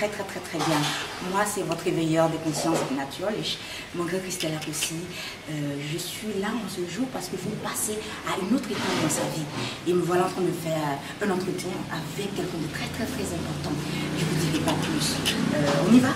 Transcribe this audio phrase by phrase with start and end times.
[0.00, 0.80] très très très très bien.
[1.30, 3.44] Moi, c'est votre éveilleur des consciences naturelles.
[3.94, 4.94] Mon grand Christelle aussi.
[5.50, 8.96] Euh, je suis là en ce jour parce que vous passez à une autre étape
[9.02, 9.44] dans sa vie.
[9.86, 13.28] Et me voilà en train de faire un entretien avec quelqu'un de très très très
[13.34, 13.72] important.
[14.18, 15.36] Je vous dirai pas plus.
[15.54, 16.14] Euh, on y va?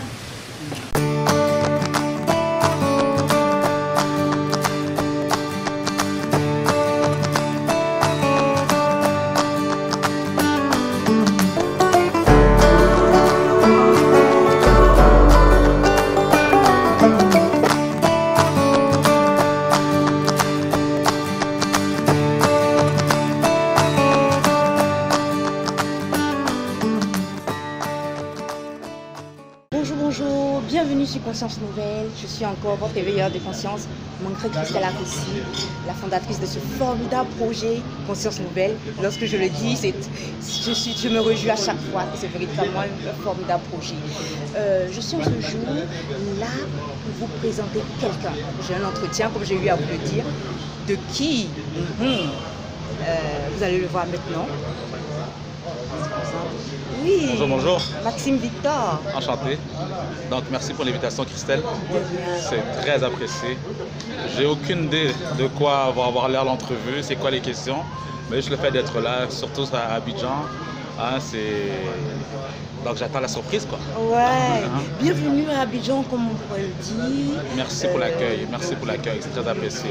[29.87, 32.07] Bonjour, bonjour, bienvenue sur Conscience Nouvelle.
[32.19, 33.87] Je suis encore votre éveilleur de conscience,
[34.23, 34.83] Mancré Christelle
[35.87, 38.79] la fondatrice de ce formidable projet Conscience Nouvelle.
[39.03, 42.81] Lorsque je le dis, je, suis, je me réjouis à chaque fois que c'est véritablement
[42.81, 43.97] un formidable projet.
[44.57, 45.69] Euh, je suis ce jour
[46.41, 46.47] là
[47.05, 48.33] pour vous présenter quelqu'un.
[48.67, 50.25] J'ai un entretien, comme j'ai eu à vous le dire,
[50.89, 51.51] de qui?
[52.01, 52.31] Mhm.
[53.03, 54.47] Euh, Vous allez le voir maintenant.
[57.03, 57.27] Oui.
[57.33, 57.81] Bonjour, bonjour.
[58.03, 59.03] Maxime Victor.
[59.15, 59.59] Enchanté.
[60.31, 61.63] Donc, merci pour l'invitation, Christelle.
[62.49, 63.57] C'est très apprécié.
[64.37, 67.79] J'ai aucune idée de quoi va avoir l'air l'entrevue, c'est quoi les questions,
[68.31, 70.45] mais juste le fait d'être là, surtout à Abidjan,
[70.99, 71.71] hein, c'est.
[72.85, 73.79] Donc, j'attends la surprise, quoi.
[73.99, 74.61] Ouais.
[74.63, 75.03] Uh-huh.
[75.03, 77.41] Bienvenue à Abidjan, comme on pourrait le dire.
[77.57, 79.91] Merci pour Euh, l'accueil, merci pour l'accueil, c'est très apprécié.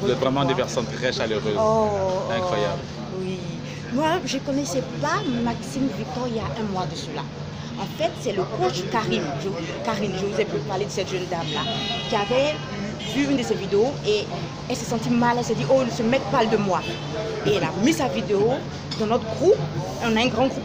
[0.00, 1.56] Vous êtes vraiment des personnes très chaleureuses.
[1.58, 2.82] Oh, Incroyable.
[3.18, 3.38] Oui.
[3.94, 7.22] Moi, je ne connaissais pas Maxime Victor il y a un mois de cela.
[7.78, 9.22] En fait, c'est le coach Karine.
[9.42, 9.48] Je,
[9.84, 11.60] Karine, je vous ai parlé de cette jeune dame-là,
[12.08, 12.54] qui avait
[13.14, 14.24] vu une de ses vidéos et
[14.68, 15.36] elle s'est sentie mal.
[15.38, 16.80] Elle s'est dit, oh, ce mec parle de moi.
[17.46, 18.52] Et elle a mis sa vidéo
[18.98, 19.56] dans notre groupe.
[20.02, 20.62] On a un grand groupe,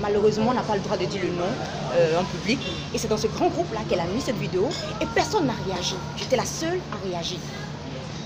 [0.00, 1.50] malheureusement, on n'a pas le droit de dire le nom
[1.96, 2.58] euh, en public.
[2.94, 4.68] Et c'est dans ce grand groupe-là qu'elle a mis cette vidéo
[5.00, 5.94] et personne n'a réagi.
[6.16, 7.38] J'étais la seule à réagir.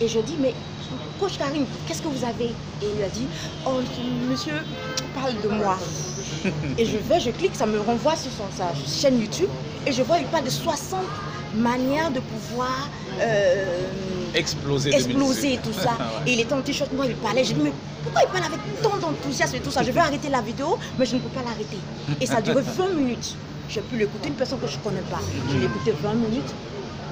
[0.00, 0.52] Et je dis, mais
[1.18, 2.52] coach Karim, qu'est-ce que vous avez?
[2.82, 3.26] Et il a dit,
[3.66, 3.80] oh
[4.28, 4.54] monsieur
[5.14, 5.78] parle de moi.
[6.78, 9.48] et je vais, je clique, ça me renvoie sur son, sa chaîne YouTube
[9.86, 11.00] et je vois, il parle de 60
[11.54, 12.88] manières de pouvoir
[13.20, 13.64] euh,
[14.34, 14.90] Exploser.
[14.94, 15.62] exploser 2018.
[15.62, 15.90] tout ça.
[15.98, 16.30] Ouais.
[16.30, 17.44] Et il était en t-shirt, moi il parlait.
[17.44, 19.82] Je dis, mais pourquoi il parle avec tant d'enthousiasme et tout ça?
[19.82, 21.78] Je vais arrêter la vidéo, mais je ne peux pas l'arrêter.
[22.20, 23.34] Et ça a duré 20 minutes.
[23.68, 25.20] J'ai pu l'écouter, une personne que je ne connais pas.
[25.50, 26.52] Je l'ai écouté 20 minutes.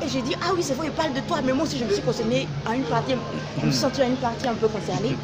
[0.04, 1.38] Et j'ai dit, ah oui, c'est vrai, il parle de toi.
[1.44, 3.14] Mais moi aussi, je me suis concernée à une partie,
[3.60, 5.16] je me suis sentie à une partie un peu concernée.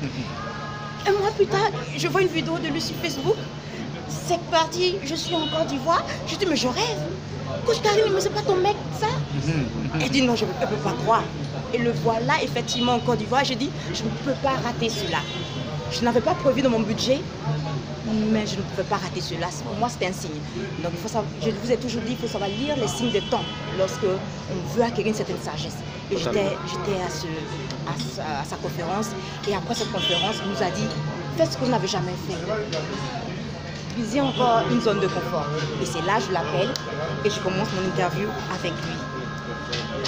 [1.07, 3.37] Un mois plus tard, je vois une vidéo de lui sur Facebook.
[4.11, 6.05] C'est parti, je suis en Côte d'Ivoire.
[6.27, 6.99] Je dis, mais je rêve.
[7.67, 9.07] Coach Karim, mais c'est pas ton mec, ça
[10.01, 11.23] Elle dit, non, je ne peux pas croire.
[11.75, 13.45] Et le voilà, effectivement, en Côte d'Ivoire.
[13.45, 15.19] J'ai dit, je ne peux pas rater cela.
[15.93, 17.21] Je n'avais pas prévu dans mon budget,
[18.31, 19.49] mais je ne pouvais pas rater cela.
[19.65, 20.31] Pour moi, c'était un signe.
[20.83, 23.13] Donc, il faut savoir, je vous ai toujours dit, il faut savoir lire les signes
[23.13, 23.45] de temps
[23.79, 25.77] lorsque on veut acquérir une certaine sagesse.
[26.13, 26.51] Et j'étais Totalement.
[26.67, 27.27] j'étais à, ce,
[27.89, 29.09] à, sa, à sa conférence.
[29.49, 30.87] Et après cette conférence, il nous a dit,
[31.37, 32.39] faites ce que vous n'avez jamais fait.
[34.21, 35.47] Encore une zone de confort.
[35.83, 36.73] Et c'est là, je l'appelle
[37.25, 38.97] et je commence mon interview avec lui.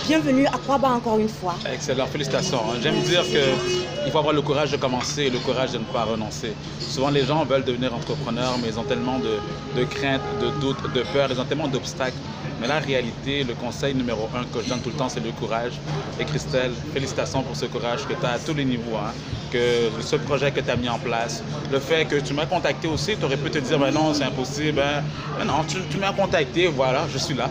[0.06, 1.54] Bienvenue à Kwaba encore une fois.
[1.70, 2.60] Excellent, félicitations.
[2.82, 6.04] J'aime dire qu'il faut avoir le courage de commencer et le courage de ne pas
[6.04, 6.54] renoncer.
[6.80, 9.38] Souvent, les gens veulent devenir entrepreneurs, mais ils ont tellement de,
[9.76, 12.16] de craintes, de doutes, de peurs, ils ont tellement d'obstacles.
[12.62, 15.32] Mais la réalité, le conseil numéro un que je donne tout le temps, c'est le
[15.32, 15.72] courage.
[16.20, 18.96] Et Christelle, félicitations pour ce courage que tu as à tous les niveaux.
[18.96, 19.10] hein.
[19.52, 22.86] Que ce projet que tu as mis en place, le fait que tu m'as contacté
[22.86, 24.80] aussi, tu aurais pu te dire, ben non, c'est impossible.
[24.80, 25.02] hein.
[25.38, 27.50] Mais non, tu, tu m'as contacté, voilà, je suis là.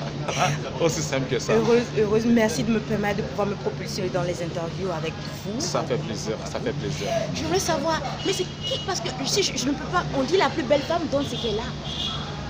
[0.80, 1.54] Aussi simple que ça.
[1.54, 5.12] Heureuse, heureuse, merci de me permettre de pouvoir me propulser dans les interviews avec
[5.46, 5.60] vous.
[5.60, 7.08] Ça fait plaisir, ça fait plaisir.
[7.36, 8.80] Je voulais savoir, mais c'est qui?
[8.88, 11.26] Parce que si je, je ne peux pas, on dit la plus belle femme donne
[11.26, 11.70] ce qu'elle a.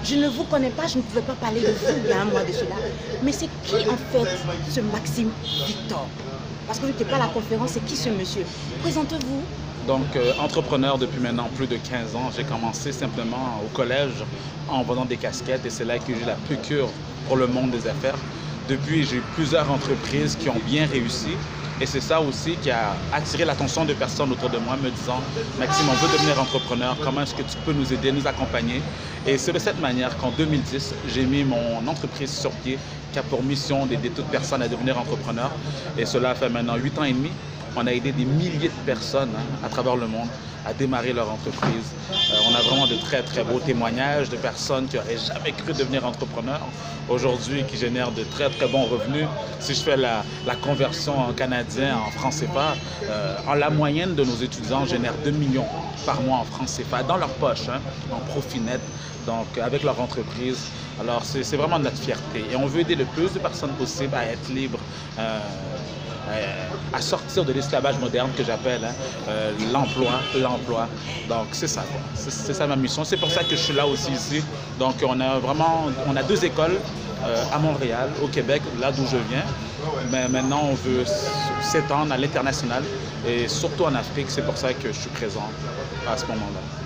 [0.04, 2.26] Je ne vous connais pas, je ne pouvais pas parler de vous il y un
[2.26, 2.76] mois de cela.
[3.24, 4.28] Mais c'est qui en fait
[4.70, 5.30] ce Maxime
[5.68, 6.08] Victor?
[6.66, 8.44] Parce que vous n'étiez pas à la conférence, c'est qui ce monsieur?
[8.82, 9.42] Présentez-vous.
[9.88, 14.24] Donc, euh, entrepreneur depuis maintenant plus de 15 ans, j'ai commencé simplement au collège
[14.70, 16.90] en vendant des casquettes et c'est là que j'ai la piqûre
[17.28, 18.18] pour le monde des affaires.
[18.70, 21.32] Depuis, j'ai eu plusieurs entreprises qui ont bien réussi
[21.82, 25.20] et c'est ça aussi qui a attiré l'attention de personnes autour de moi me disant
[25.58, 28.82] Maxime, on veut devenir entrepreneur, comment est-ce que tu peux nous aider, nous accompagner?
[29.26, 32.78] Et c'est de cette manière qu'en 2010, j'ai mis mon entreprise sur pied
[33.12, 35.50] qui a pour mission d'aider toute personne à devenir entrepreneur.
[35.98, 37.32] Et cela fait maintenant 8 ans et demi.
[37.76, 40.28] On a aidé des milliers de personnes hein, à travers le monde
[40.66, 41.91] à démarrer leur entreprise.
[42.11, 45.73] Euh, on a vraiment de très, très beaux témoignages de personnes qui n'auraient jamais cru
[45.73, 46.67] devenir entrepreneurs
[47.09, 49.28] aujourd'hui, qui génèrent de très, très bons revenus.
[49.59, 50.23] Si je fais la,
[50.61, 55.31] conversion en canadien, en franc CFA, euh, en la moyenne de nos étudiants génère 2
[55.31, 55.66] millions
[56.05, 57.79] par mois en franc CFA dans leur poche, hein,
[58.11, 58.81] en profit net.
[59.25, 60.67] donc avec leur entreprise.
[60.99, 64.25] Alors c'est vraiment notre fierté et on veut aider le plus de personnes possible à
[64.25, 64.79] être libres.
[65.19, 65.40] euh,
[66.94, 68.94] à sortir de l'esclavage moderne que j'appelle hein,
[69.30, 70.88] euh, l'emploi, l'emploi.
[71.30, 71.84] Donc c'est ça,
[72.14, 73.04] c'est ça ma mission.
[73.04, 74.44] C'est pour ça que je suis là aussi ici.
[74.80, 76.78] Donc on a vraiment, on a deux écoles
[77.26, 79.44] euh, à Montréal, au Québec, là d'où je viens.
[80.12, 81.06] Mais maintenant on veut
[81.62, 82.84] s'étendre à l'international
[83.28, 84.30] et surtout en Afrique.
[84.30, 85.50] C'est pour ça que je suis présent
[86.08, 86.81] à ce moment-là.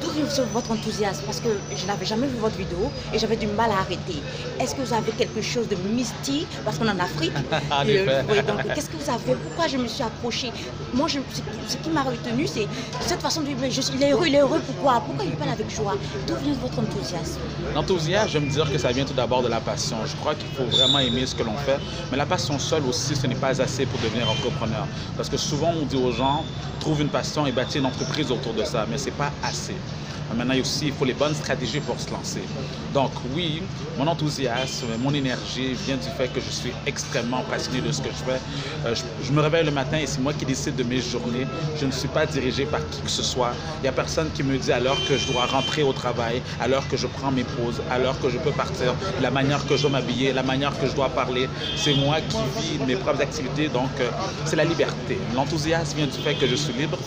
[0.00, 1.22] D'où vient votre enthousiasme?
[1.26, 4.22] Parce que je n'avais jamais vu votre vidéo et j'avais du mal à arrêter.
[4.58, 6.48] Est-ce que vous avez quelque chose de mystique?
[6.64, 7.32] Parce qu'on est en Afrique.
[7.70, 8.24] Euh, effet.
[8.28, 9.34] oui, donc, qu'est-ce que vous avez?
[9.36, 10.52] Pourquoi je me suis accrochée
[10.92, 12.66] Moi, je- ce, qui- ce qui m'a retenu, c'est
[13.00, 15.00] cette façon de je suis, il est heureux, il est heureux, pourquoi?
[15.06, 15.94] Pourquoi il parle avec joie?
[16.26, 17.40] D'où vient votre enthousiasme?
[17.74, 19.98] L'enthousiasme, je vais me dire que ça vient tout d'abord de la passion.
[20.04, 21.78] Je crois qu'il faut vraiment aimer ce que l'on fait.
[22.10, 24.86] Mais la passion seule aussi, ce n'est pas assez pour devenir entrepreneur.
[25.16, 26.44] Parce que souvent, on dit aux gens,
[26.80, 28.86] trouve une passion et bâtis une entreprise autour de ça.
[28.90, 29.76] Mais ce n'est pas assez.
[30.36, 32.42] Maintenant, aussi, il faut les bonnes stratégies pour se lancer.
[32.94, 33.62] Donc, oui,
[33.98, 38.08] mon enthousiasme, mon énergie vient du fait que je suis extrêmement passionné de ce que
[38.08, 38.40] je fais.
[38.86, 41.46] Euh, je, me réveille le matin et c'est moi qui décide de mes journées.
[41.78, 43.52] Je ne suis pas dirigé par qui que ce soit.
[43.78, 46.86] Il n'y a personne qui me dit l'heure que je dois rentrer au travail, l'heure
[46.88, 49.90] que je prends mes pauses, l'heure que je peux partir, la manière que je dois
[49.90, 51.48] m'habiller, la manière que je dois parler.
[51.76, 54.10] C'est moi qui vis mes propres activités, donc euh,
[54.44, 55.18] c'est la liberté.
[55.34, 56.98] L'enthousiasme vient du fait que je suis libre,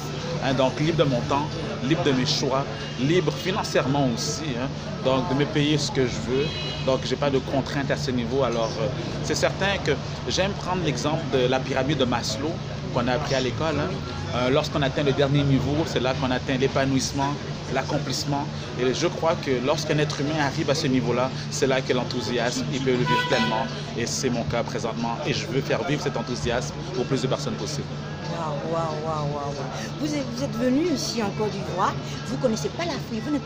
[0.43, 1.47] hein, donc libre de mon temps,
[1.81, 2.65] libre de mes choix,
[2.99, 4.69] libre financièrement aussi, hein,
[5.03, 6.45] donc de me payer ce que je veux.
[6.85, 8.43] Donc j'ai pas de contraintes à ce niveau.
[8.43, 8.87] Alors euh,
[9.23, 9.91] c'est certain que
[10.27, 12.59] j'aime prendre l'exemple de la pyramide de Maslow
[12.91, 13.79] qu'on a appris à l'école.
[13.79, 13.91] hein.
[14.35, 17.37] Euh, Lorsqu'on atteint le dernier niveau, c'est là qu'on atteint l'épanouissement,
[17.69, 18.49] l'accomplissement.
[18.77, 22.65] Et je crois que lorsqu'un être humain arrive à ce niveau-là, c'est là que l'enthousiasme,
[22.71, 23.67] il peut le vivre pleinement.
[23.95, 25.19] Et c'est mon cas présentement.
[25.25, 27.89] Et je veux faire vivre cet enthousiasme au plus de personnes possible.
[28.33, 29.53] Waouh, waouh, waouh, waouh.
[29.53, 29.99] waouh.
[29.99, 31.93] Vous êtes, vous êtes venu ici en Côte d'Ivoire,
[32.27, 33.39] vous ne connaissez pas l'Afrique, vous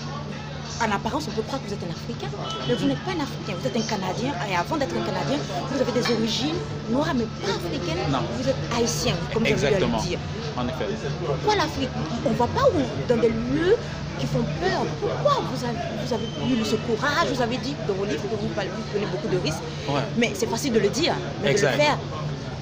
[0.80, 2.30] en apparence, on peut croire que vous êtes un Africain,
[2.68, 5.38] mais vous n'êtes pas un Africain, vous êtes un Canadien, et avant d'être un Canadien,
[5.72, 6.60] vous avez des origines
[6.92, 8.06] noires, mais pas africaines.
[8.12, 8.20] Non.
[8.38, 9.98] Vous êtes haïtien, comme je viens de Exactement.
[9.98, 10.20] le dire.
[10.56, 10.86] En effet.
[11.26, 11.90] Pourquoi l'Afrique?
[12.26, 13.76] On ne va pas où, dans des lieux
[14.20, 14.82] qui font peur.
[15.02, 17.28] Pourquoi vous avez, vous avez eu ce courage?
[17.34, 18.54] Vous avez dit dans vos livres que vous, vous
[18.92, 19.62] prenez beaucoup de risques.
[19.90, 20.02] Ouais.
[20.18, 21.74] Mais c'est facile de le dire, mais Exact.
[21.74, 21.98] de le faire.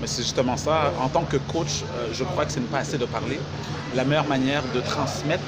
[0.05, 0.93] Mais c'est justement ça.
[0.99, 3.39] En tant que coach, euh, je crois que ce n'est pas assez de parler.
[3.91, 5.47] La meilleure manière de transmettre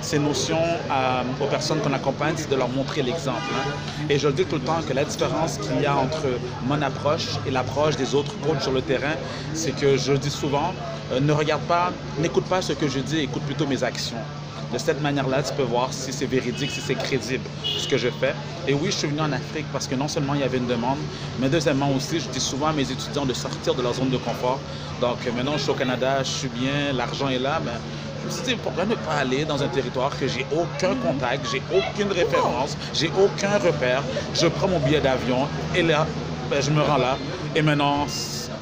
[0.00, 3.52] ces notions à- aux personnes qu'on accompagne, c'est de leur montrer l'exemple.
[3.56, 3.66] hein.
[4.08, 6.80] Et je le dis tout le temps que la différence qu'il y a entre mon
[6.80, 9.16] approche et l'approche des autres coachs sur le terrain,
[9.52, 10.76] c'est que je dis souvent,
[11.10, 14.28] euh, ne regarde pas, n'écoute pas ce que je dis, écoute plutôt mes actions.
[14.72, 17.44] De cette manière-là, tu peux voir si c'est véridique, si c'est crédible
[17.78, 18.34] ce que je fais.
[18.66, 20.66] Et oui, je suis venu en Afrique parce que non seulement il y avait une
[20.66, 20.98] demande,
[21.40, 24.18] mais deuxièmement aussi, je dis souvent à mes étudiants de sortir de leur zone de
[24.18, 24.60] confort.
[25.00, 27.72] Donc euh, maintenant, je suis au Canada, je suis bien, l'argent est là, mais
[28.20, 31.46] je me suis dit, pourquoi ne pas aller dans un territoire que j'ai aucun contact,
[31.50, 34.02] j'ai aucune référence, j'ai aucun repère.
[34.34, 36.06] Je prends mon billet d'avion et là,
[36.50, 37.16] ben, je me rends là.
[37.54, 38.06] Et maintenant,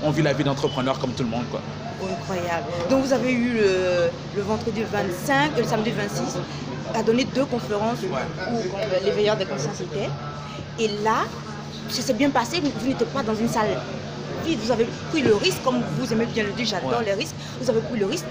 [0.02, 1.46] on vit la vie d'entrepreneur comme tout le monde.
[2.02, 2.66] Incroyable.
[2.90, 6.38] Donc vous avez eu le, le vendredi 25 et le samedi 26
[6.94, 10.08] à donner deux conférences où euh, les veilleurs des consciences étaient.
[10.78, 11.24] Et là,
[11.88, 13.68] ça s'est bien passé, vous, vous n'étiez pas dans une salle
[14.44, 17.04] vide, vous avez pris le risque, comme vous aimez bien le dire, j'adore Ouais.
[17.06, 18.24] les risques, vous avez pris le risque.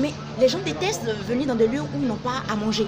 [0.00, 2.86] Mais les gens détestent venir dans des lieux où ils n'ont pas à manger.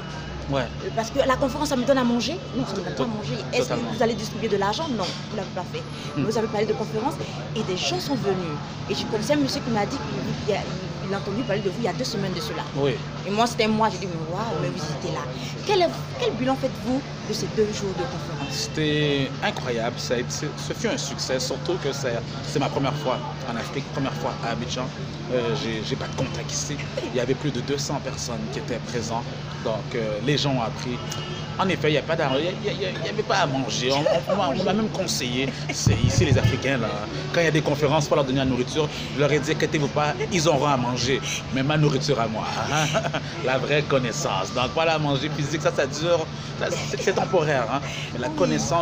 [0.50, 0.66] Ouais.
[0.96, 3.04] Parce que la conférence, ça me donne à manger Non, ça ne me donne pas
[3.04, 3.36] à manger.
[3.52, 4.86] Est-ce que vous allez distribuer de l'argent?
[4.90, 5.82] Non, vous ne l'avez pas fait.
[6.16, 6.24] Hmm.
[6.24, 7.14] Vous avez parlé de conférence
[7.56, 8.56] et des gens sont venus.
[8.90, 9.96] Et je connaissais un monsieur qui m'a dit
[10.46, 10.58] qu'il a,
[11.06, 12.62] il a entendu parler de vous il y a deux semaines de cela.
[12.76, 12.92] Oui.
[13.26, 15.22] Et moi, c'était moi, j'ai dit, mais waouh, mais vous étiez là.
[15.66, 18.41] Quel, quel bilan faites-vous de ces deux jours de conférence?
[18.52, 19.94] C'était incroyable.
[19.98, 23.18] Ça a été- ce fut un succès, surtout que c'est ma première fois
[23.50, 24.86] en Afrique, première fois à Abidjan.
[25.32, 25.54] Euh,
[25.88, 26.76] J'ai pas de contact ici.
[27.12, 29.24] Il y avait plus de 200 personnes qui étaient présentes.
[29.64, 30.98] Donc, euh, les gens ont appris.
[31.58, 33.90] En effet, il n'y avait pas à manger.
[33.92, 36.88] On, on- m'a- même conseillé, c'est ici les Africains, là,
[37.32, 39.52] quand il y a des conférences pour leur donner la nourriture, je leur ai dit,
[39.52, 41.20] inquiétez-vous pas, ils auront à manger.
[41.54, 42.44] Mais ma nourriture à moi,
[43.44, 44.52] la vraie connaissance.
[44.54, 46.26] Donc, la manger physique, ça, ça dure,
[46.98, 47.66] c'est temporaire.
[47.72, 47.80] hein.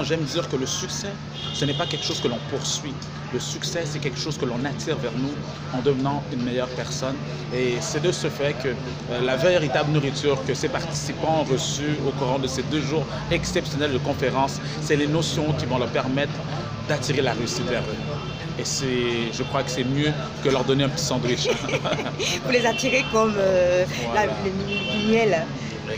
[0.05, 1.09] J'aime dire que le succès,
[1.53, 2.95] ce n'est pas quelque chose que l'on poursuit.
[3.33, 5.33] Le succès, c'est quelque chose que l'on attire vers nous
[5.79, 7.15] en devenant une meilleure personne.
[7.55, 11.97] Et c'est de ce fait que euh, la véritable nourriture que ces participants ont reçue
[12.09, 15.89] au courant de ces deux jours exceptionnels de conférence, c'est les notions qui vont leur
[15.91, 16.33] permettre
[16.89, 17.97] d'attirer la réussite vers eux.
[18.59, 20.13] Et c'est, je crois que c'est mieux
[20.43, 21.49] que leur donner un petit sandwich.
[22.45, 25.47] Vous les attirez comme euh, la- le, le miel.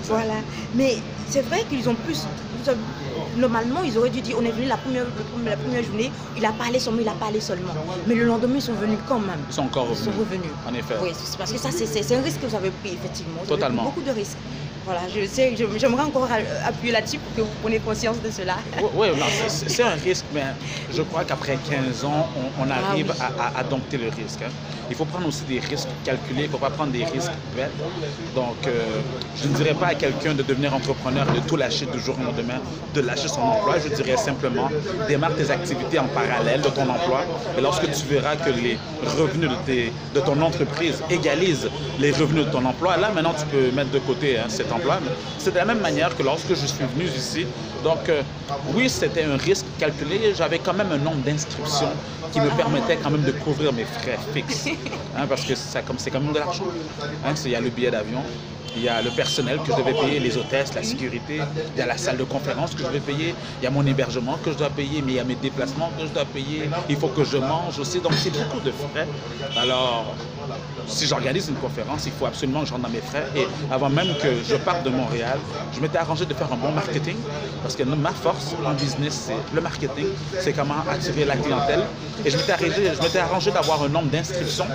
[0.05, 0.35] Voilà.
[0.75, 0.97] Mais
[1.29, 2.27] c'est vrai qu'ils ont plus.
[2.63, 2.79] vous avez-
[3.37, 5.05] Normalement, ils auraient dû dire on est venu la première,
[5.45, 7.73] la journée, il a parlé seulement, il a parlé seulement.
[8.07, 9.41] Mais le lendemain, ils sont venus quand même.
[9.49, 10.29] Ils sont encore Ils sont revenus.
[10.29, 10.51] revenus.
[10.69, 10.95] En effet.
[11.03, 13.35] Oui, c'est parce que ça, c'est un risque que vous avez pris, effectivement.
[13.45, 13.83] Vous avez Totalement.
[13.85, 14.37] pris beaucoup de risques.
[14.85, 16.29] Voilà, je sais, j'aimerais encore
[16.67, 18.57] appuyer là-dessus pour que vous preniez conscience de cela.
[18.95, 19.09] Oui,
[19.49, 20.43] c'est un risque, mais
[20.93, 23.13] je crois qu'après 15 ans, on, ah arrive
[23.57, 24.41] à, dompter le risque.
[24.45, 24.51] Hein.
[24.91, 27.71] Il faut prendre aussi des risques calculés, il ne faut pas prendre des risques bêtes.
[28.35, 29.01] Donc, euh,
[29.41, 32.25] je ne dirais pas à quelqu'un de devenir entrepreneur de tout lâcher du jour au
[32.25, 32.61] lendemain,
[32.93, 33.77] de lâcher son emploi.
[33.79, 34.69] Je dirais simplement,
[35.09, 37.25] démarre tes activités en parallèle de ton emploi.
[37.57, 38.77] Et lorsque tu verras que les
[39.17, 41.71] revenus de, de ton entreprise égalisent
[42.01, 44.47] les revenus de ton emploi, là, maintenant, tu peux mettre de côté hein,
[45.39, 47.47] C'est de la même manière que lorsque je suis venu ici.
[47.85, 48.23] Donc, euh,
[48.75, 50.33] oui, c'était un risque calculé.
[50.37, 51.91] J'avais quand même un nombre d'inscriptions
[52.33, 54.69] qui me permettait quand même de couvrir mes frais fixes.
[55.17, 56.65] Hein, parce que c'est quand même de l'argent.
[57.25, 58.23] Hein, il y a le billet d'avion,
[58.77, 61.41] il y a le personnel que je devais payer, les hôtesses, la sécurité,
[61.75, 63.87] il y a la salle de conférence que je devais payer, il y a mon
[63.87, 66.69] hébergement que je dois payer, mais il y a mes déplacements que je dois payer,
[66.89, 69.07] il faut que je mange aussi, donc c'est beaucoup de frais.
[69.57, 70.15] Alors,
[70.87, 73.25] si j'organise une conférence, il faut absolument que je rentre dans mes frais.
[73.37, 75.39] Et avant même que je parte de Montréal,
[75.75, 77.17] je m'étais arrangé de faire un bon marketing,
[77.63, 80.07] parce que ma force en business, c'est le marketing,
[80.41, 81.85] c'est comment attirer la clientèle.
[82.25, 84.67] Et je m'étais arrangé, arrangé d'avoir un nombre d'inscriptions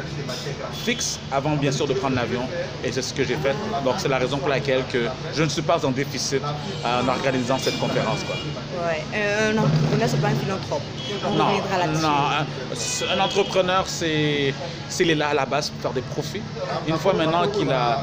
[0.85, 2.43] fixe avant bien sûr de prendre l'avion,
[2.83, 3.55] et c'est ce que j'ai fait.
[3.87, 6.41] Donc c'est la raison pour laquelle que je ne suis pas en déficit
[6.83, 8.19] en organisant cette conférence.
[8.27, 8.35] Quoi.
[8.85, 9.01] Ouais.
[9.15, 10.81] Euh, un entrepreneur, c'est pas un philanthrope.
[11.25, 11.45] On non,
[12.01, 14.53] non, un, entrepreneur, c'est
[14.89, 16.41] s'il est là à la base pour faire des profits.
[16.85, 18.01] Une fois maintenant qu'il a,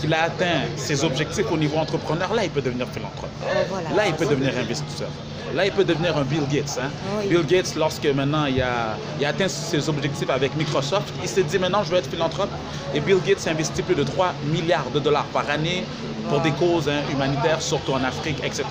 [0.00, 3.30] qu'il, a atteint ses objectifs au niveau entrepreneur, là, il peut devenir philanthrope.
[3.40, 5.10] Oh, là, il peut devenir investisseur.
[5.54, 6.78] Là, il peut devenir un Bill Gates.
[6.82, 6.88] Hein.
[7.28, 11.42] Bill Gates, lorsque maintenant il a, il a atteint ses objectifs avec Microsoft, il s'est
[11.42, 12.50] dit maintenant je vais être philanthrope.
[12.94, 15.84] Et Bill Gates investit plus de 3 milliards de dollars par année
[16.28, 18.64] pour des causes hein, humanitaires, surtout en Afrique, etc.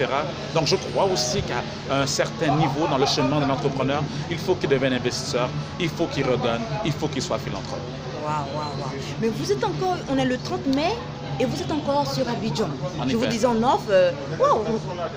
[0.55, 1.61] Donc je crois aussi qu'à
[1.93, 6.07] un certain niveau dans le cheminement d'un entrepreneur, il faut qu'il devienne investisseur, il faut
[6.07, 7.79] qu'il redonne, il faut qu'il soit philanthrope.
[8.23, 8.91] Waouh, waouh, waouh.
[9.21, 10.93] Mais vous êtes encore, on est le 30 mai,
[11.41, 12.69] et vous êtes encore sur Abidjan.
[13.07, 14.11] je vous disais en off, euh,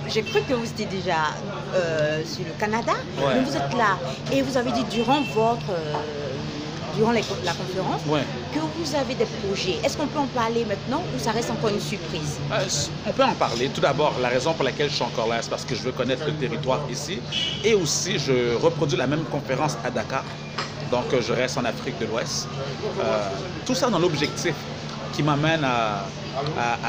[0.09, 1.35] j'ai cru que vous étiez déjà
[1.75, 3.99] euh, sur le Canada, mais vous êtes là.
[4.33, 5.71] Et vous avez dit durant votre...
[5.71, 5.93] Euh,
[6.97, 8.02] durant la conférence,
[8.54, 9.81] que vous avez des projets.
[9.83, 12.38] Est-ce qu'on peut en parler maintenant ou ça reste encore une surprise?
[13.04, 13.69] On peut en parler.
[13.75, 15.90] Tout d'abord, la raison pour laquelle je suis encore là, c'est parce que je veux
[15.90, 17.19] connaître le territoire ici.
[17.64, 20.23] Et aussi, je reproduis la même conférence à Dakar.
[20.93, 22.47] Donc, je reste en Afrique de l'Ouest.
[23.66, 24.54] tout ça dans l'objectif
[25.14, 26.11] qui m'amène à,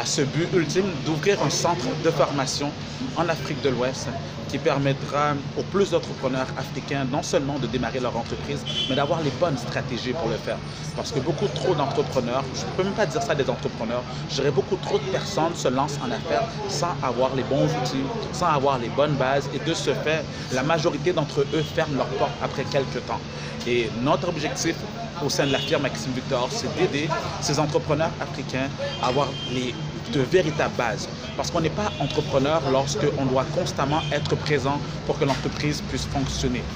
[0.05, 2.71] ce but ultime d'ouvrir un centre de formation
[3.15, 4.09] en Afrique de l'Ouest
[4.47, 9.31] qui permettra aux plus d'entrepreneurs africains non seulement de démarrer leur entreprise, mais d'avoir les
[9.31, 10.59] bonnes stratégies pour le faire.
[10.95, 14.35] Parce que beaucoup trop d'entrepreneurs, je ne peux même pas dire ça des entrepreneurs, je
[14.35, 18.47] dirais beaucoup trop de personnes se lancent en affaires sans avoir les bons outils, sans
[18.47, 22.37] avoir les bonnes bases, et de ce fait, la majorité d'entre eux ferment leurs portes
[22.41, 23.21] après quelques temps.
[23.65, 24.77] Et notre objectif
[25.19, 30.19] au sein de la firme Maxime Victor, c'est d'aider ces entrepreneurs africains à avoir de
[30.21, 31.09] véritables bases.
[31.35, 36.67] Parce qu'on n'est pas entrepreneur lorsqu'on doit constamment être présent pour que l'entreprise puisse fonctionner.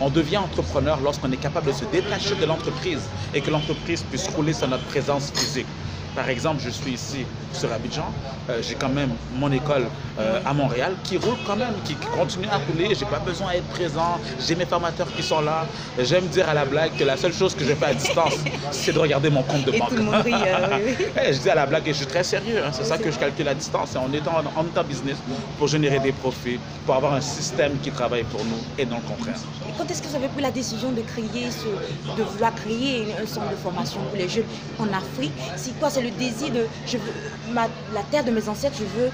[0.00, 4.26] On devient entrepreneur lorsqu'on est capable de se détacher de l'entreprise et que l'entreprise puisse
[4.26, 5.68] rouler sur notre présence physique.
[6.14, 8.04] Par exemple, je suis ici sur Abidjan,
[8.50, 9.86] euh, j'ai quand même mon école
[10.18, 13.68] euh, à Montréal qui roule quand même, qui, continue à rouler, j'ai pas besoin d'être
[13.68, 15.66] présent, j'ai mes formateurs qui sont là.
[15.98, 18.34] J'aime dire à la blague que la seule chose que je fais à distance,
[18.70, 19.92] c'est de regarder mon compte de banque.
[19.92, 22.70] Je dis à la blague et je suis très sérieux, hein.
[22.72, 25.16] c'est ça que je calcule à distance, en étant en, étant business
[25.58, 29.14] pour générer des profits, pour avoir un système qui travaille pour nous et non le
[29.14, 29.36] contraire.
[29.68, 33.06] Et quand est-ce que vous avez pris la décision de créer, ce, de vouloir créer
[33.20, 34.44] un centre de formation pour les jeunes
[34.78, 35.32] en Afrique?
[35.56, 37.12] C'est quoi le désir de je veux,
[37.54, 39.10] la terre de mes ancêtres, je veux,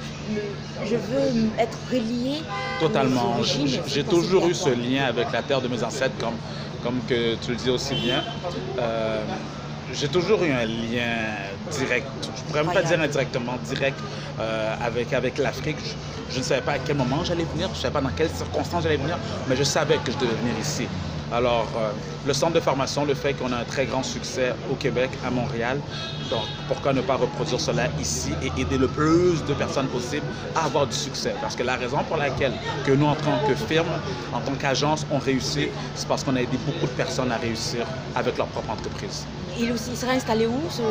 [0.84, 2.42] je veux être relié.
[2.80, 3.36] Totalement.
[3.86, 6.36] J'ai toujours eu ce lien avec la terre de mes ancêtres, comme,
[6.82, 8.22] comme que tu le dis aussi bien.
[8.78, 9.20] Euh,
[9.92, 11.16] j'ai toujours eu un lien
[11.72, 13.98] direct, je pourrais même pas dire indirectement, direct
[14.38, 15.76] euh, avec, avec l'Afrique.
[15.82, 18.10] Je, je, ne savais pas à quel moment j'allais venir, je ne savais pas dans
[18.10, 19.16] quelles circonstances j'allais venir,
[19.48, 20.86] mais je savais que je devais venir ici.
[21.32, 21.90] Alors, euh,
[22.26, 25.30] le centre de formation, le fait qu'on a un très grand succès au Québec, à
[25.30, 25.78] Montréal,
[26.30, 30.24] donc pourquoi ne pas reproduire cela ici et aider le plus de personnes possible
[30.56, 31.34] à avoir du succès?
[31.40, 32.52] Parce que la raison pour laquelle
[32.84, 33.88] que nous, en tant que firme,
[34.32, 37.84] en tant qu'agence, on réussit, c'est parce qu'on a aidé beaucoup de personnes à réussir
[38.14, 39.26] avec leur propre entreprise.
[39.58, 40.82] Il, sera installé où ce,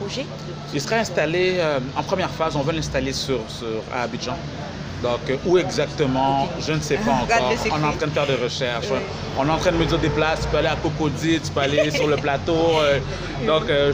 [0.00, 0.26] projet?
[0.72, 3.40] Il sera installé, euh, en première phase, on veut l'installer sur,
[3.94, 4.36] à Abidjan.
[5.02, 7.50] Donc, euh, où exactement, je ne sais pas encore.
[7.50, 7.70] le.
[7.72, 8.88] On est en train de faire des recherches.
[9.38, 10.40] On est en train de me dire des places.
[10.42, 12.56] Tu peux aller à Cocody, tu peux aller sur le plateau.
[12.80, 12.98] euh,
[13.46, 13.92] donc, euh,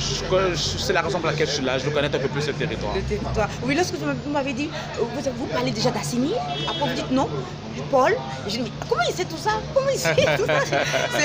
[0.57, 1.79] c'est la raison pour laquelle je suis là.
[1.79, 2.93] Je veux connaître un peu plus ce territoire.
[2.95, 3.49] Le territoire.
[3.63, 5.07] Oui, lorsque vous m'avez dit, vous,
[5.39, 6.33] vous parlez déjà d'Assini,
[6.69, 7.29] après vous dites non,
[7.91, 8.17] Paul.
[8.49, 9.53] Je dis, comment il sait tout ça?
[9.73, 11.21] Comment il sait tout ça?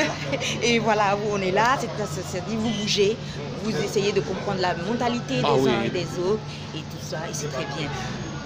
[0.62, 3.18] Et voilà, on est là, c'est- c'est- c'est-à-dire vous bougez,
[3.64, 5.72] vous essayez de comprendre la mentalité des Ah oui.
[5.72, 6.42] uns et des autres,
[6.76, 7.88] et tout ça, et c'est très bien.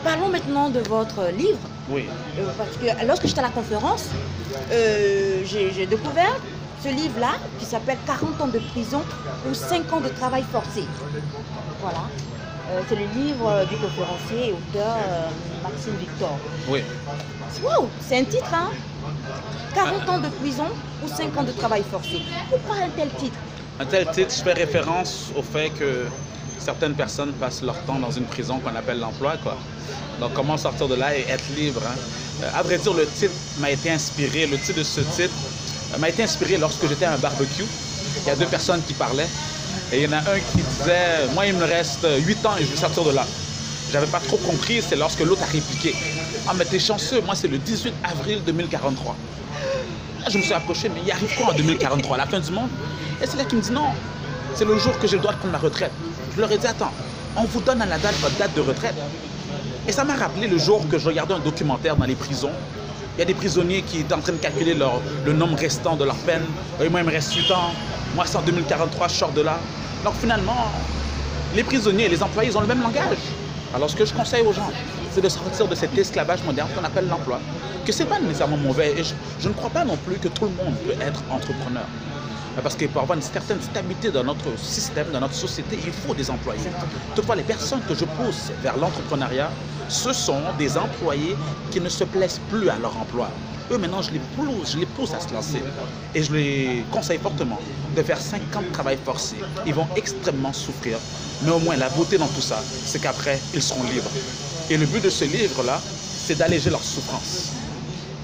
[0.06, 1.58] Parlons maintenant de votre livre.
[1.90, 2.08] Oui.
[2.38, 4.06] Euh, parce que lorsque j'étais à la conférence,
[4.72, 6.36] euh, j'ai découvert
[6.84, 9.02] ce livre-là qui s'appelle 40 ans de prison
[9.50, 10.84] ou 5 ans de travail forcé.
[11.82, 12.04] Voilà.
[12.70, 14.96] Euh, c'est le livre du conférencier et auteur
[15.64, 16.38] Maxime Victor.
[16.70, 16.84] Oui.
[17.64, 18.70] Waouh, c'est un titre, hein
[19.74, 20.68] 40 ans de prison
[21.04, 22.22] ou 5 ans de travail forcé.
[22.52, 23.38] Pourquoi un tel titre?
[23.80, 26.06] Un tel titre, je fais référence au fait que
[26.60, 29.36] certaines personnes passent leur temps dans une prison qu'on appelle l'emploi.
[30.20, 31.96] Donc, comment sortir de là et être libre hein?
[32.44, 35.34] Euh, À vrai dire, le titre m'a été inspiré, le titre de ce titre
[35.94, 37.66] euh, m'a été inspiré lorsque j'étais à un barbecue.
[38.24, 39.28] Il y a deux personnes qui parlaient
[39.92, 42.64] et il y en a un qui disait Moi, il me reste 8 ans et
[42.66, 43.26] je vais sortir de là.
[43.92, 45.96] J'avais pas trop compris, c'est lorsque l'autre a répliqué
[46.48, 49.16] Ah, mais t'es chanceux, moi, c'est le 18 avril 2043.
[50.22, 52.70] Là, je me suis approché, mais il arrive quoi en 2043, la fin du monde?
[53.22, 53.90] Et c'est là qu'il me dit non,
[54.56, 55.92] c'est le jour que j'ai le droit de prendre ma retraite.
[56.36, 56.92] Je leur ai dit attends,
[57.38, 58.96] on vous donne à la date votre date de retraite.
[59.88, 62.52] Et ça m'a rappelé le jour que je regardais un documentaire dans les prisons.
[63.16, 65.96] Il y a des prisonniers qui étaient en train de calculer leur- le nombre restant
[65.96, 66.44] de leur peine.
[66.84, 67.72] Et moi, il me reste 8 ans.
[68.16, 69.58] Moi, c'est en 2043, je sors de là.
[70.04, 70.68] Donc finalement,
[71.56, 73.18] les prisonniers et les employés, ils ont le même langage.
[73.74, 74.70] Alors ce que je conseille aux gens,
[75.14, 77.40] c'est de sortir de cet esclavage moderne qu'on appelle l'emploi.
[77.86, 78.94] Que c'est pas nécessairement mauvais.
[79.00, 79.04] Et
[79.40, 81.86] je ne crois pas non plus que tout le monde peut être entrepreneur.
[82.64, 86.14] Parce que pour avoir une certaine stabilité dans notre système, dans notre société, il faut
[86.14, 86.62] des employés.
[87.16, 89.52] Toutefois, les personnes que je pousse vers l'entrepreneuriat,
[89.90, 91.36] ce sont des employés
[91.72, 93.30] qui ne se plaisent plus à leur emploi.
[93.72, 95.62] Eux, maintenant, je les pousse, je les pousse à se lancer.
[96.14, 97.60] Et je les conseille fortement
[97.96, 99.36] de faire 5 ans de travail forcé.
[99.66, 100.98] Ils vont extrêmement souffrir.
[101.44, 104.12] Mais au moins, la beauté dans tout ça, c'est qu'après, ils seront libres.
[104.70, 105.82] Et le but de ce livre-là,
[106.26, 107.55] c'est d'alléger leur souffrance.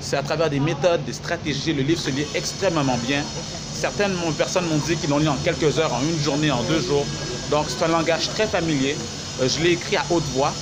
[0.02, 1.74] C'est à travers des méthodes, des stratégies.
[1.74, 3.24] Le livre se lit extrêmement bien.
[3.72, 6.82] Certaines personnes m'ont dit qu'ils l'ont lu en quelques heures, en une journée, en deux
[6.82, 7.06] jours.
[7.52, 8.98] Donc c'est un langage très familier.
[9.40, 10.54] Euh, Je l'ai écrit à haute voix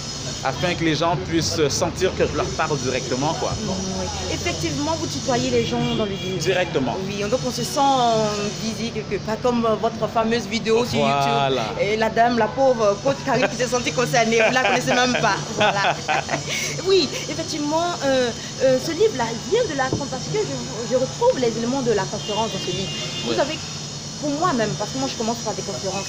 [0.43, 3.33] afin que les gens puissent sentir que je leur parle directement.
[3.39, 3.51] Quoi.
[3.67, 4.05] Oui.
[4.33, 6.37] Effectivement, vous tutoyez les gens dans le livre.
[6.39, 6.95] Directement.
[7.05, 8.25] Oui, donc on se sent euh,
[8.63, 11.49] visé quelque part, comme euh, votre fameuse vidéo sur Voilà.
[11.49, 11.77] YouTube.
[11.81, 14.93] Et la dame, la pauvre coach Karine qui s'est sentie concernée, vous ne la connaissez
[14.93, 15.35] même pas.
[15.55, 15.95] Voilà.
[16.87, 18.29] oui, effectivement, euh,
[18.63, 22.03] euh, ce livre-là vient de la parce que je, je retrouve les éléments de la
[22.03, 22.89] conférence dans ce livre.
[23.25, 23.39] Vous Oui.
[23.39, 23.57] avez,
[24.21, 26.07] pour moi-même, parce que moi je commence par des conférences,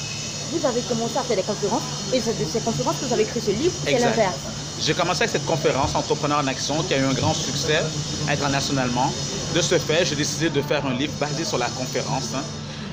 [0.53, 1.83] vous avez commencé à faire des conférences
[2.13, 4.35] et c'est de ces conférences que vous avez écrit ce livre, c'est l'inverse.
[4.81, 7.81] J'ai commencé avec cette conférence Entrepreneurs en Action qui a eu un grand succès
[8.29, 9.13] internationalement.
[9.55, 12.31] De ce fait, j'ai décidé de faire un livre basé sur la conférence.
[12.35, 12.43] hein.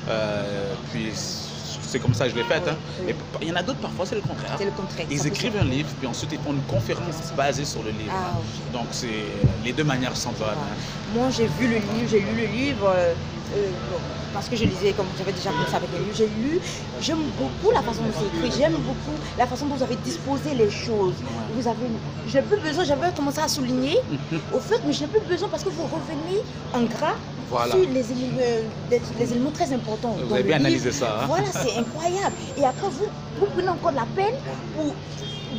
[0.10, 2.62] Euh, puis c'est comme ça que je l'ai fait.
[2.68, 2.76] hein.
[3.08, 4.56] Et il y en a d'autres parfois, c'est le contraire.
[4.58, 5.06] C'est le contraire.
[5.10, 5.28] Ils 100%.
[5.28, 8.12] écrivent un livre, puis ensuite ils font une conférence basée sur le livre.
[8.14, 8.74] Ah, ok.
[8.74, 9.24] Donc c'est
[9.64, 10.50] les deux manières sont bonnes.
[10.50, 11.14] hein.
[11.16, 13.14] Moi, j'ai vu le livre, j'ai lu le livre, euh,
[13.56, 13.98] euh, bon,
[14.38, 16.60] parce que je lisais, comme j'avais déjà commencé avec les livres, j'ai lu,
[17.02, 20.54] j'aime beaucoup la façon dont c'est écrit, j'aime beaucoup la façon dont vous avez disposé
[20.54, 21.16] les choses.
[21.56, 21.88] Vous avez,
[22.28, 23.98] je n'ai plus besoin, j'avais commencé à souligner,
[24.54, 26.40] au fait, mais je n'ai plus besoin parce que vous revenez
[26.76, 27.16] en gras
[27.50, 27.72] Voilà.
[27.72, 30.16] sur les éléments, euh, des- les éléments très importants.
[30.20, 30.68] Vous dans avez le bien livre.
[30.68, 31.26] analysé ça, hein.
[31.28, 32.36] Voilà, c'est incroyable.
[32.60, 33.08] Et après, vous,
[33.40, 34.36] vous prenez encore la peine
[34.76, 34.94] pour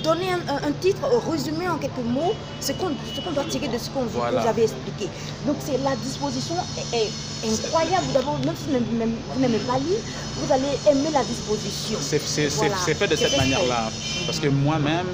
[0.03, 4.19] donner un, titre, résumer en quelques mots ce qu'on doit tirer de ce qu'on vous,
[4.19, 4.41] Voilà.
[4.43, 5.09] vous avez expliqué.
[5.47, 6.57] Donc c'est la disposition
[6.93, 7.11] est, est
[7.51, 8.07] incroyable.
[8.13, 9.99] D'abord, même si vous n'aimez- pas lire,
[10.37, 11.99] vous allez aimer la disposition.
[12.01, 12.21] C'est
[12.57, 12.77] Voilà.
[12.77, 13.91] fait de cette manière-là.
[14.27, 15.07] Parce que moi-même,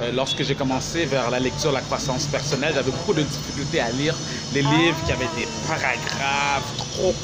[0.00, 3.90] euh, lorsque j'ai commencé vers la lecture, la croissance personnelle, j'avais beaucoup de difficultés à
[3.90, 4.14] lire
[4.54, 4.70] les Ah.
[4.76, 7.14] livres qui avaient des paragraphes trop,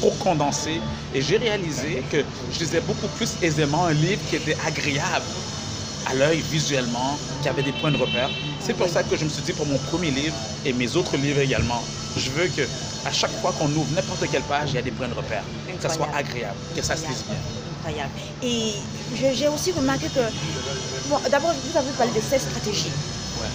[0.00, 0.80] trop condensés.
[1.14, 2.18] Et j'ai réalisé que
[2.52, 5.24] je lisais beaucoup plus aisément un livre qui était agréable
[6.08, 8.30] à l'œil visuellement, qui avait des points de repère.
[8.60, 11.16] C'est pour ça que je me suis dit pour mon premier livre et mes autres
[11.16, 11.82] livres également,
[12.16, 12.62] je veux que
[13.04, 15.42] à chaque fois qu'on ouvre n'importe quelle page, il y a des points de repère,
[15.76, 17.36] que ça soit agréable, que ça se lise bien.
[17.78, 18.10] Incroyable.
[18.42, 18.72] Et
[19.34, 20.20] j'ai aussi remarqué que,
[21.08, 22.90] bon, d'abord, vous avez parlé de cette stratégie.
[23.40, 23.48] Ouais.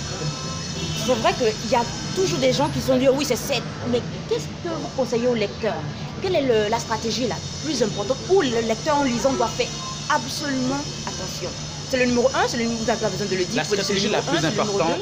[1.06, 1.84] C'est vrai qu'il y a
[2.16, 3.62] toujours des gens qui sont dit oui c'est 7,
[3.92, 5.74] mais qu'est-ce que vous conseillez au lecteur?
[6.22, 7.36] Quelle est le- la stratégie la
[7.66, 9.68] plus importante où le lecteur en lisant doit faire
[10.10, 11.50] absolument attention?
[11.92, 13.56] C'est le numéro 1, c'est le numéro, vous n'avez pas besoin de le dire.
[13.58, 15.02] La stratégie la plus importante,